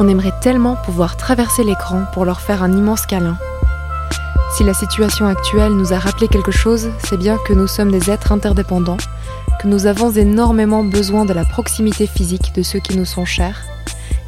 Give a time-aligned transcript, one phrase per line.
[0.00, 3.36] On aimerait tellement pouvoir traverser l'écran pour leur faire un immense câlin.
[4.56, 8.08] Si la situation actuelle nous a rappelé quelque chose, c'est bien que nous sommes des
[8.08, 8.96] êtres interdépendants,
[9.60, 13.64] que nous avons énormément besoin de la proximité physique de ceux qui nous sont chers,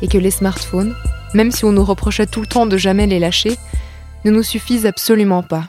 [0.02, 0.94] et que les smartphones,
[1.34, 3.56] même si on nous reprochait tout le temps de jamais les lâcher,
[4.24, 5.68] ne nous suffisent absolument pas.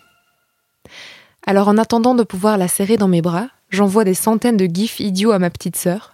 [1.46, 5.00] Alors en attendant de pouvoir la serrer dans mes bras, j'envoie des centaines de gifs
[5.00, 6.14] idiots à ma petite sœur,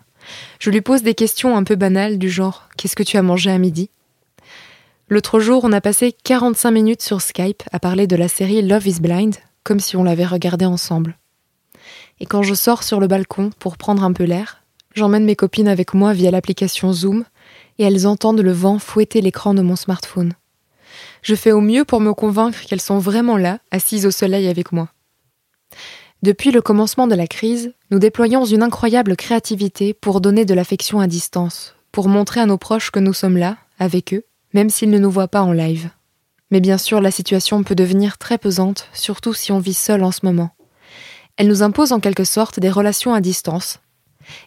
[0.59, 3.51] je lui pose des questions un peu banales du genre Qu'est-ce que tu as mangé
[3.51, 3.89] à midi?
[5.09, 8.87] L'autre jour, on a passé 45 minutes sur Skype à parler de la série Love
[8.87, 11.17] is Blind, comme si on l'avait regardée ensemble.
[12.19, 14.63] Et quand je sors sur le balcon pour prendre un peu l'air,
[14.95, 17.23] j'emmène mes copines avec moi via l'application Zoom
[17.79, 20.33] et elles entendent le vent fouetter l'écran de mon smartphone.
[21.21, 24.71] Je fais au mieux pour me convaincre qu'elles sont vraiment là, assises au soleil avec
[24.71, 24.89] moi.
[26.23, 30.99] Depuis le commencement de la crise, nous déployons une incroyable créativité pour donner de l'affection
[30.99, 34.23] à distance, pour montrer à nos proches que nous sommes là, avec eux,
[34.53, 35.91] même s'ils ne nous voient pas en live.
[36.49, 40.11] Mais bien sûr, la situation peut devenir très pesante, surtout si on vit seul en
[40.11, 40.49] ce moment.
[41.35, 43.79] Elle nous impose en quelque sorte des relations à distance.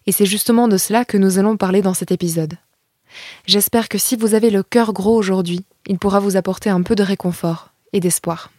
[0.07, 2.55] Et c'est justement de cela que nous allons parler dans cet épisode.
[3.47, 6.97] J'espère que si vous avez le cœur gros aujourd'hui, il pourra vous apporter un peu
[6.97, 8.51] de réconfort et d'espoir.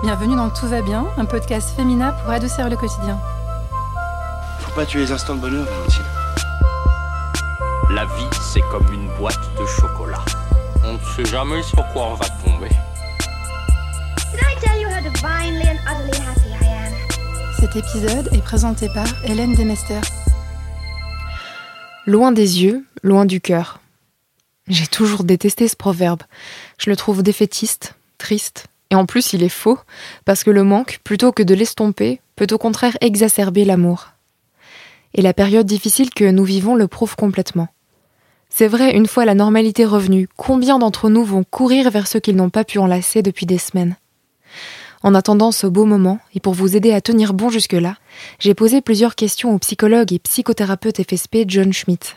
[0.00, 3.18] Bienvenue dans Tout va bien, un podcast féminin pour adoucir le quotidien.
[4.60, 6.04] Faut pas tuer les instants de bonheur, Valentine.
[7.90, 10.24] La vie, c'est comme une boîte de chocolat.
[10.84, 12.68] On ne sait jamais sur quoi on va tomber.
[17.58, 20.00] Cet épisode est présenté par Hélène Demester.
[22.06, 23.80] Loin des yeux, loin du cœur.
[24.68, 26.22] J'ai toujours détesté ce proverbe.
[26.78, 29.78] Je le trouve défaitiste, triste, et en plus, il est faux,
[30.24, 34.08] parce que le manque, plutôt que de l'estomper, peut au contraire exacerber l'amour.
[35.14, 37.68] Et la période difficile que nous vivons le prouve complètement.
[38.50, 42.36] C'est vrai, une fois la normalité revenue, combien d'entre nous vont courir vers ceux qu'ils
[42.36, 43.96] n'ont pas pu enlacer depuis des semaines?
[45.02, 47.96] En attendant ce beau moment, et pour vous aider à tenir bon jusque-là,
[48.40, 52.16] j'ai posé plusieurs questions au psychologue et psychothérapeute FSP John Schmidt.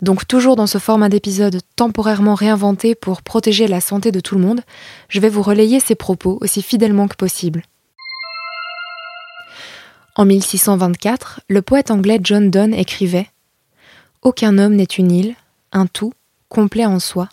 [0.00, 4.40] Donc toujours dans ce format d'épisode temporairement réinventé pour protéger la santé de tout le
[4.40, 4.62] monde,
[5.08, 7.62] je vais vous relayer ces propos aussi fidèlement que possible.
[10.14, 13.28] En 1624, le poète anglais John Donne écrivait
[14.22, 15.34] Aucun homme n'est une île,
[15.72, 16.12] un tout,
[16.48, 17.28] complet en soi.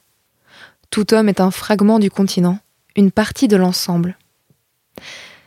[0.90, 2.60] Tout homme est un fragment du continent,
[2.96, 4.18] une partie de l'ensemble.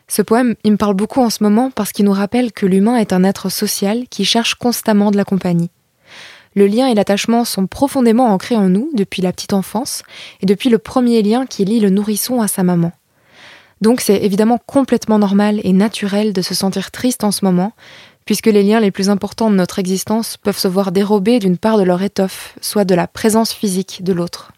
[0.09, 2.97] Ce poème, il me parle beaucoup en ce moment parce qu'il nous rappelle que l'humain
[2.97, 5.71] est un être social qui cherche constamment de la compagnie
[6.55, 10.03] le lien et l'attachement sont profondément ancrés en nous depuis la petite enfance
[10.41, 12.93] et depuis le premier lien qui lie le nourrisson à sa maman.
[13.81, 17.73] Donc c'est évidemment complètement normal et naturel de se sentir triste en ce moment,
[18.25, 21.79] puisque les liens les plus importants de notre existence peuvent se voir dérobés d'une part
[21.79, 24.53] de leur étoffe, soit de la présence physique de l'autre.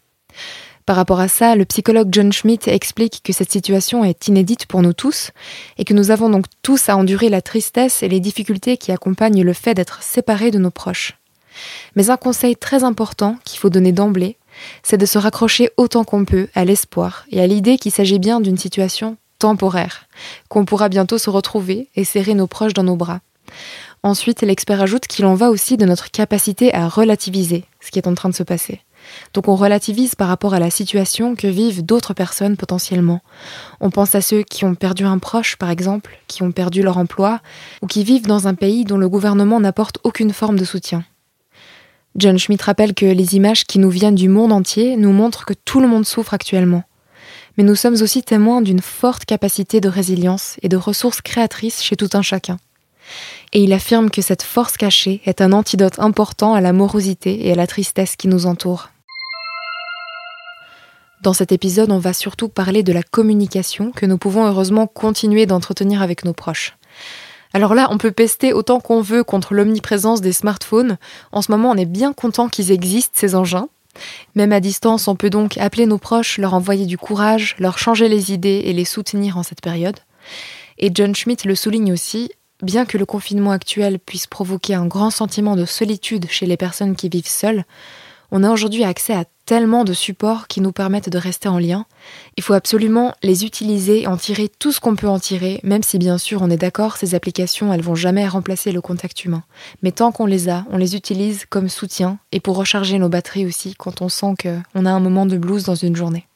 [0.85, 4.83] Par rapport à ça, le psychologue John Schmidt explique que cette situation est inédite pour
[4.83, 5.31] nous tous
[5.79, 9.41] et que nous avons donc tous à endurer la tristesse et les difficultés qui accompagnent
[9.41, 11.17] le fait d'être séparés de nos proches.
[11.95, 14.37] Mais un conseil très important qu'il faut donner d'emblée,
[14.83, 18.39] c'est de se raccrocher autant qu'on peut à l'espoir et à l'idée qu'il s'agit bien
[18.39, 20.07] d'une situation temporaire,
[20.49, 23.19] qu'on pourra bientôt se retrouver et serrer nos proches dans nos bras.
[24.03, 28.07] Ensuite, l'expert ajoute qu'il en va aussi de notre capacité à relativiser ce qui est
[28.07, 28.81] en train de se passer.
[29.33, 33.21] Donc on relativise par rapport à la situation que vivent d'autres personnes potentiellement.
[33.79, 36.97] On pense à ceux qui ont perdu un proche, par exemple, qui ont perdu leur
[36.97, 37.39] emploi,
[37.81, 41.03] ou qui vivent dans un pays dont le gouvernement n'apporte aucune forme de soutien.
[42.15, 45.53] John Schmidt rappelle que les images qui nous viennent du monde entier nous montrent que
[45.53, 46.83] tout le monde souffre actuellement.
[47.57, 51.97] Mais nous sommes aussi témoins d'une forte capacité de résilience et de ressources créatrices chez
[51.97, 52.57] tout un chacun.
[53.51, 57.51] Et il affirme que cette force cachée est un antidote important à la morosité et
[57.51, 58.89] à la tristesse qui nous entourent.
[61.21, 65.45] Dans cet épisode, on va surtout parler de la communication que nous pouvons heureusement continuer
[65.45, 66.77] d'entretenir avec nos proches.
[67.55, 70.97] Alors là, on peut pester autant qu'on veut contre l'omniprésence des smartphones.
[71.31, 73.69] En ce moment, on est bien content qu'ils existent, ces engins.
[74.35, 78.09] Même à distance, on peut donc appeler nos proches, leur envoyer du courage, leur changer
[78.09, 79.95] les idées et les soutenir en cette période.
[80.79, 82.29] Et John Schmidt le souligne aussi,
[82.61, 86.97] bien que le confinement actuel puisse provoquer un grand sentiment de solitude chez les personnes
[86.97, 87.63] qui vivent seules,
[88.37, 91.85] on a aujourd'hui accès à tellement de supports qui nous permettent de rester en lien.
[92.35, 95.97] Il faut absolument les utiliser, en tirer tout ce qu'on peut en tirer, même si
[95.97, 99.45] bien sûr on est d'accord, ces applications elles vont jamais remplacer le contact humain.
[99.83, 103.45] Mais tant qu'on les a, on les utilise comme soutien et pour recharger nos batteries
[103.45, 106.27] aussi quand on sent qu'on a un moment de blues dans une journée.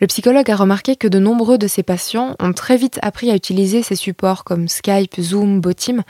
[0.00, 3.36] Le psychologue a remarqué que de nombreux de ses patients ont très vite appris à
[3.36, 6.02] utiliser ces supports comme Skype, Zoom, Botim,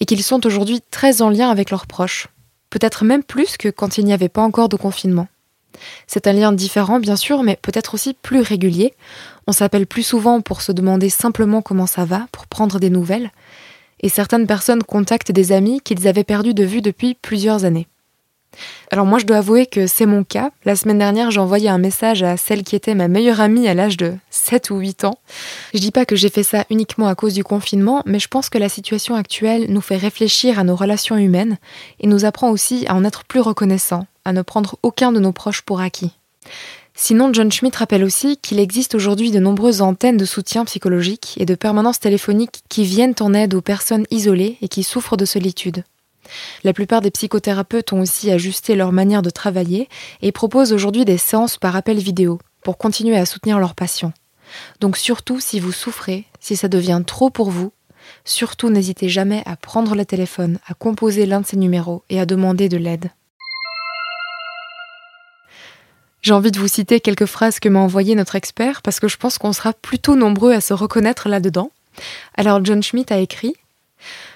[0.00, 2.28] et qu'ils sont aujourd'hui très en lien avec leurs proches,
[2.72, 5.28] peut-être même plus que quand il n'y avait pas encore de confinement.
[6.06, 8.94] C'est un lien différent, bien sûr, mais peut-être aussi plus régulier.
[9.46, 13.30] On s'appelle plus souvent pour se demander simplement comment ça va, pour prendre des nouvelles.
[14.00, 17.88] Et certaines personnes contactent des amis qu'ils avaient perdus de vue depuis plusieurs années.
[18.90, 20.50] Alors moi je dois avouer que c'est mon cas.
[20.64, 23.74] La semaine dernière j'ai envoyé un message à celle qui était ma meilleure amie à
[23.74, 25.18] l'âge de 7 ou 8 ans.
[25.74, 28.48] Je dis pas que j'ai fait ça uniquement à cause du confinement, mais je pense
[28.48, 31.58] que la situation actuelle nous fait réfléchir à nos relations humaines
[32.00, 35.32] et nous apprend aussi à en être plus reconnaissants, à ne prendre aucun de nos
[35.32, 36.12] proches pour acquis.
[36.94, 41.46] Sinon, John Schmidt rappelle aussi qu'il existe aujourd'hui de nombreuses antennes de soutien psychologique et
[41.46, 45.84] de permanence téléphonique qui viennent en aide aux personnes isolées et qui souffrent de solitude.
[46.64, 49.88] La plupart des psychothérapeutes ont aussi ajusté leur manière de travailler
[50.20, 54.12] et proposent aujourd'hui des séances par appel vidéo pour continuer à soutenir leurs patients.
[54.80, 57.72] Donc surtout si vous souffrez, si ça devient trop pour vous,
[58.24, 62.26] surtout n'hésitez jamais à prendre le téléphone, à composer l'un de ces numéros et à
[62.26, 63.10] demander de l'aide.
[66.20, 69.16] J'ai envie de vous citer quelques phrases que m'a envoyées notre expert parce que je
[69.16, 71.72] pense qu'on sera plutôt nombreux à se reconnaître là-dedans.
[72.36, 73.56] Alors John Schmidt a écrit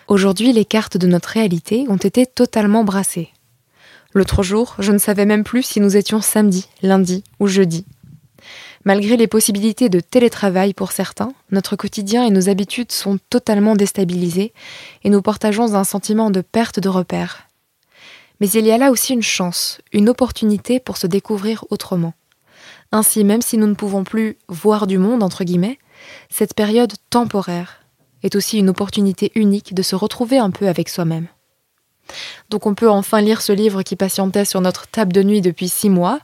[0.08, 3.30] Aujourd'hui, les cartes de notre réalité ont été totalement brassées.
[4.14, 7.84] L'autre jour, je ne savais même plus si nous étions samedi, lundi ou jeudi.
[8.84, 14.52] Malgré les possibilités de télétravail pour certains, notre quotidien et nos habitudes sont totalement déstabilisés
[15.02, 17.48] et nous partageons un sentiment de perte de repères.
[18.38, 22.14] Mais il y a là aussi une chance, une opportunité pour se découvrir autrement.
[22.92, 25.80] Ainsi, même si nous ne pouvons plus voir du monde, entre guillemets,
[26.30, 27.80] cette période temporaire
[28.26, 31.28] est aussi une opportunité unique de se retrouver un peu avec soi-même.
[32.50, 35.68] Donc on peut enfin lire ce livre qui patientait sur notre table de nuit depuis
[35.68, 36.20] six mois.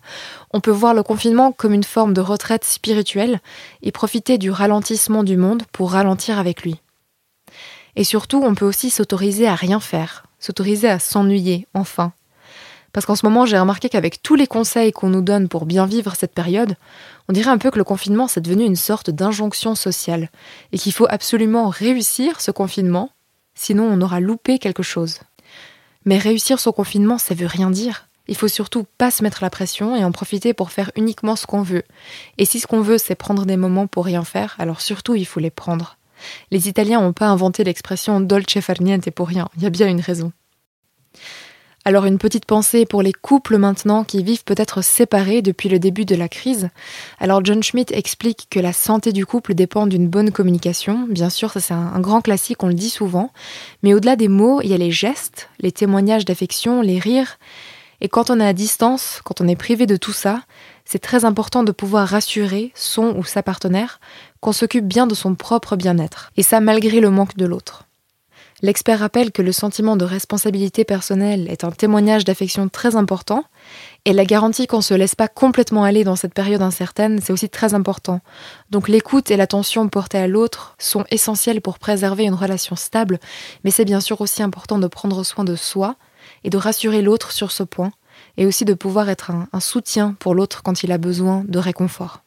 [0.52, 3.40] On peut voir le confinement comme une forme de retraite spirituelle
[3.82, 6.80] et profiter du ralentissement du monde pour ralentir avec lui.
[7.96, 12.12] Et surtout, on peut aussi s'autoriser à rien faire, s'autoriser à s'ennuyer, enfin,
[12.92, 15.86] parce qu'en ce moment, j'ai remarqué qu'avec tous les conseils qu'on nous donne pour bien
[15.86, 16.76] vivre cette période,
[17.28, 20.28] on dirait un peu que le confinement, c'est devenu une sorte d'injonction sociale,
[20.72, 23.10] et qu'il faut absolument réussir ce confinement,
[23.54, 25.20] sinon on aura loupé quelque chose.
[26.04, 28.08] Mais réussir son confinement, ça veut rien dire.
[28.28, 31.46] Il faut surtout pas se mettre la pression et en profiter pour faire uniquement ce
[31.46, 31.82] qu'on veut.
[32.38, 35.26] Et si ce qu'on veut, c'est prendre des moments pour rien faire, alors surtout il
[35.26, 35.96] faut les prendre.
[36.50, 39.88] Les Italiens n'ont pas inventé l'expression dolce far niente pour rien, il y a bien
[39.88, 40.32] une raison.
[41.84, 46.04] Alors une petite pensée pour les couples maintenant qui vivent peut-être séparés depuis le début
[46.04, 46.68] de la crise.
[47.18, 51.08] Alors John Schmidt explique que la santé du couple dépend d'une bonne communication.
[51.08, 53.32] Bien sûr, ça c'est un, grand classique, on le dit souvent.
[53.82, 57.38] Mais au-delà des mots, il y a les gestes, les témoignages d'affection, les rires.
[58.00, 60.42] Et quand on est à distance, quand on est privé de tout ça,
[60.84, 63.98] c'est très important de pouvoir rassurer son ou sa partenaire
[64.40, 66.30] qu'on s'occupe bien de son propre bien-être.
[66.36, 67.86] Et ça malgré le manque de l'autre.
[68.64, 73.44] L'expert rappelle que le sentiment de responsabilité personnelle est un témoignage d'affection très important,
[74.04, 77.32] et la garantie qu'on ne se laisse pas complètement aller dans cette période incertaine, c'est
[77.32, 78.20] aussi très important.
[78.70, 83.18] Donc l'écoute et l'attention portée à l'autre sont essentielles pour préserver une relation stable,
[83.64, 85.96] mais c'est bien sûr aussi important de prendre soin de soi
[86.44, 87.90] et de rassurer l'autre sur ce point,
[88.36, 91.58] et aussi de pouvoir être un, un soutien pour l'autre quand il a besoin de
[91.58, 92.22] réconfort.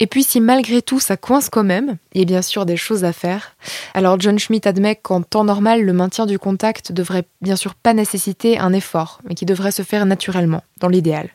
[0.00, 2.78] Et puis si malgré tout ça coince quand même, il y a bien sûr des
[2.78, 3.54] choses à faire.
[3.92, 7.92] Alors John Schmidt admet qu'en temps normal, le maintien du contact devrait bien sûr pas
[7.92, 11.28] nécessiter un effort, mais qui devrait se faire naturellement, dans l'idéal.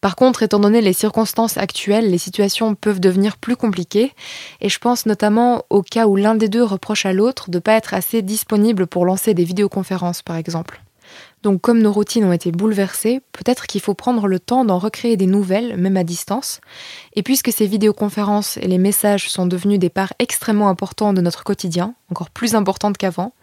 [0.00, 4.12] Par contre, étant donné les circonstances actuelles, les situations peuvent devenir plus compliquées,
[4.60, 7.60] et je pense notamment au cas où l'un des deux reproche à l'autre de ne
[7.60, 10.82] pas être assez disponible pour lancer des vidéoconférences, par exemple.
[11.42, 15.16] Donc comme nos routines ont été bouleversées, peut-être qu'il faut prendre le temps d'en recréer
[15.16, 16.60] des nouvelles, même à distance.
[17.14, 21.42] Et puisque ces vidéoconférences et les messages sont devenus des parts extrêmement importantes de notre
[21.42, 23.34] quotidien, encore plus importantes qu'avant,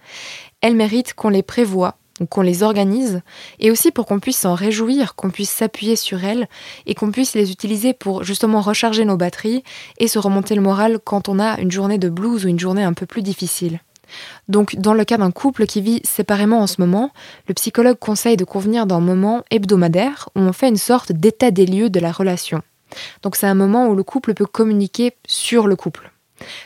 [0.62, 1.98] elles méritent qu'on les prévoie,
[2.30, 3.22] qu'on les organise,
[3.60, 6.48] et aussi pour qu'on puisse s'en réjouir, qu'on puisse s'appuyer sur elles,
[6.86, 9.64] et qu'on puisse les utiliser pour justement recharger nos batteries
[9.98, 12.84] et se remonter le moral quand on a une journée de blues ou une journée
[12.84, 13.80] un peu plus difficile.
[14.48, 17.12] Donc, dans le cas d'un couple qui vit séparément en ce moment,
[17.48, 21.66] le psychologue conseille de convenir d'un moment hebdomadaire où on fait une sorte d'état des
[21.66, 22.62] lieux de la relation.
[23.22, 26.12] Donc, c'est un moment où le couple peut communiquer sur le couple.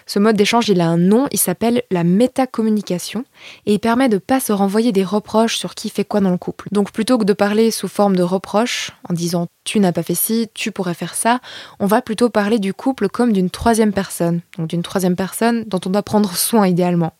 [0.06, 3.26] Ce mode d'échange, il a un nom, il s'appelle la métacommunication
[3.66, 6.32] et il permet de ne pas se renvoyer des reproches sur qui fait quoi dans
[6.32, 6.68] le couple.
[6.72, 10.16] Donc plutôt que de parler sous forme de reproches, en disant tu n'as pas fait
[10.16, 11.40] ci, tu pourrais faire ça,
[11.80, 15.80] on va plutôt parler du couple comme d'une troisième personne, donc d'une troisième personne dont
[15.86, 17.14] on doit prendre soin idéalement.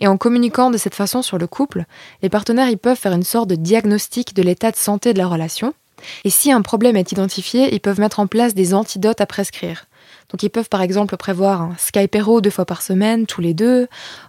[0.00, 1.84] Et en communiquant de cette façon sur le couple,
[2.22, 5.26] les partenaires ils peuvent faire une sorte de diagnostic de l'état de santé de la
[5.26, 5.74] relation.
[6.24, 9.86] Et si un problème est identifié, ils peuvent mettre en place des antidotes à prescrire.
[10.30, 13.86] Donc ils peuvent par exemple prévoir un Skypero deux fois par semaine, tous les deux,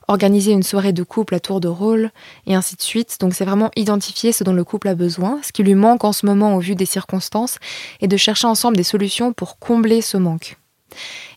[0.07, 2.11] organiser une soirée de couple à tour de rôle,
[2.45, 3.17] et ainsi de suite.
[3.21, 6.11] Donc c'est vraiment identifier ce dont le couple a besoin, ce qui lui manque en
[6.11, 7.57] ce moment au vu des circonstances,
[8.01, 10.57] et de chercher ensemble des solutions pour combler ce manque.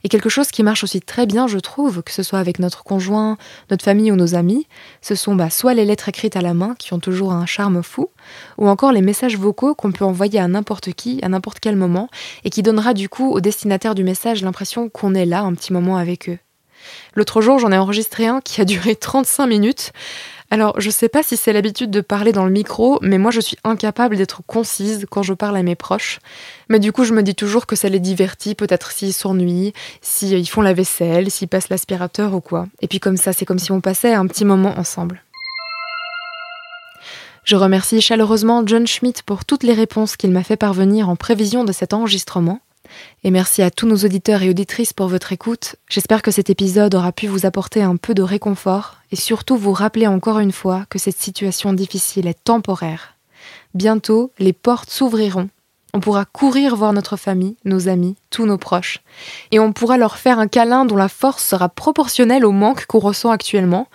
[0.05, 2.85] Et quelque chose qui marche aussi très bien, je trouve, que ce soit avec notre
[2.85, 3.37] conjoint,
[3.71, 4.67] notre famille ou nos amis,
[5.03, 7.83] ce sont bah, soit les lettres écrites à la main, qui ont toujours un charme
[7.83, 8.11] fou,
[8.59, 12.09] ou encore les messages vocaux qu'on peut envoyer à n'importe qui, à n'importe quel moment,
[12.45, 15.73] et qui donnera du coup au destinataire du message l'impression qu'on est là un petit
[15.73, 16.39] moment avec eux.
[17.15, 19.93] L'autre jour, j'en ai enregistré un qui a duré 35 minutes.
[20.51, 23.41] Alors, je sais pas si c'est l'habitude de parler dans le micro, mais moi je
[23.41, 26.21] suis incapable d'être concise quand je parle à mes proches.
[26.69, 29.73] Mais du coup, je me dis toujours que ça les divertit, peut-être s'ils s'ennuient,
[30.03, 32.67] s'ils font la vaisselle, s'ils passent l'aspirateur ou quoi.
[32.81, 35.23] Et puis comme ça, c'est comme si on passait un petit moment ensemble.
[37.43, 41.65] Je remercie chaleureusement John Schmidt pour toutes les réponses qu'il m'a fait parvenir en prévision
[41.65, 42.61] de cet enregistrement.
[43.25, 45.77] Et merci à tous nos auditeurs et auditrices pour votre écoute.
[45.89, 49.73] J'espère que cet épisode aura pu vous apporter un peu de réconfort et surtout vous
[49.73, 53.15] rappeler encore une fois que cette situation difficile est temporaire.
[53.75, 55.49] Bientôt, les portes s'ouvriront.
[55.95, 59.01] On pourra courir voir notre famille, nos amis, tous nos proches.
[59.51, 62.99] Et on pourra leur faire un câlin dont la force sera proportionnelle au manque qu'on
[62.99, 63.89] ressent actuellement,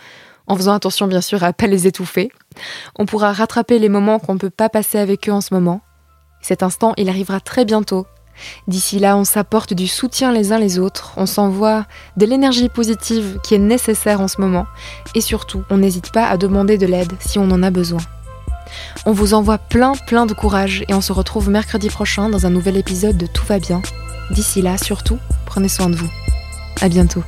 [0.47, 2.31] en faisant attention bien sûr à ne pas les étouffer.
[2.97, 5.81] On pourra rattraper les moments qu'on ne peut pas passer avec eux en ce moment.
[6.41, 8.07] Cet instant, il arrivera très bientôt
[8.67, 11.85] D'ici là, on s'apporte du soutien les uns les autres, on s'envoie
[12.17, 14.65] de l'énergie positive qui est nécessaire en ce moment,
[15.15, 18.01] et surtout, on n'hésite pas à demander de l'aide si on en a besoin.
[19.05, 22.49] On vous envoie plein plein de courage et on se retrouve mercredi prochain dans un
[22.49, 23.81] nouvel épisode de Tout va bien.
[24.31, 26.09] D'ici là, surtout, prenez soin de vous.
[26.81, 27.23] À bientôt.